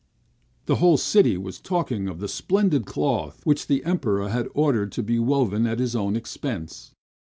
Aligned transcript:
The 0.65 0.77
whole 0.77 0.97
city 0.97 1.37
was 1.37 1.59
talking 1.59 2.07
of 2.07 2.19
the 2.19 2.27
splendid 2.27 2.87
cloth 2.87 3.41
which 3.45 3.67
the 3.67 3.83
Emperor 3.85 4.29
had 4.29 4.47
ordered 4.55 4.91
to 4.93 5.03
be 5.03 5.19
woven 5.19 5.67
at 5.67 5.77
his 5.77 5.95
own 5.95 6.15
expense. 6.15 6.89